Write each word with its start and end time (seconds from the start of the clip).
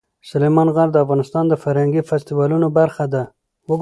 سلیمان 0.29 0.67
غر 0.75 0.87
د 0.91 0.97
افغانستان 1.03 1.45
د 1.47 1.53
فرهنګي 1.63 2.01
فستیوالونو 2.09 2.67
برخه 2.77 3.05
ده. 3.13 3.23